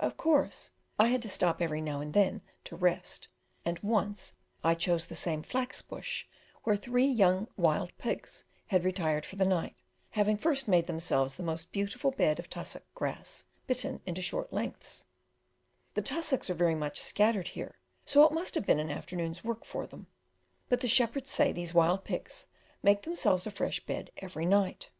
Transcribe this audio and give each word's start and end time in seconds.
Of 0.00 0.16
course 0.16 0.72
I 0.98 1.06
had 1.06 1.22
to 1.22 1.28
stop 1.28 1.62
every 1.62 1.80
now 1.80 2.00
and 2.00 2.12
then 2.12 2.42
to 2.64 2.74
rest, 2.74 3.28
and 3.64 3.78
once 3.78 4.32
I 4.64 4.74
chose 4.74 5.06
the 5.06 5.14
same 5.14 5.44
flax 5.44 5.82
bush 5.82 6.26
where 6.64 6.76
three 6.76 7.04
young 7.06 7.46
wild 7.56 7.96
pigs 7.96 8.44
had 8.66 8.82
retired 8.82 9.24
for 9.24 9.36
the 9.36 9.46
night, 9.46 9.76
having 10.10 10.36
first 10.36 10.66
made 10.66 10.88
themselves 10.88 11.36
the 11.36 11.44
most 11.44 11.70
beautiful 11.70 12.10
bed 12.10 12.40
of 12.40 12.50
tussock 12.50 12.92
grass 12.96 13.44
bitten 13.68 14.00
into 14.04 14.20
short 14.20 14.52
lengths; 14.52 15.04
the 15.94 16.02
tussocks 16.02 16.50
are 16.50 16.54
very 16.54 16.74
much 16.74 16.98
scattered 17.00 17.46
here, 17.46 17.76
so 18.04 18.24
it 18.26 18.32
must 18.32 18.56
have 18.56 18.66
been 18.66 18.80
an 18.80 18.90
afternoon's 18.90 19.44
work 19.44 19.64
for 19.64 19.86
them; 19.86 20.08
but 20.68 20.80
the 20.80 20.88
shepherds 20.88 21.30
say 21.30 21.52
these 21.52 21.72
wild 21.72 22.02
pigs 22.02 22.48
make 22.82 23.02
themselves 23.02 23.46
a 23.46 23.50
fresh 23.52 23.78
bed 23.78 24.10
every 24.18 24.44
night. 24.44 24.90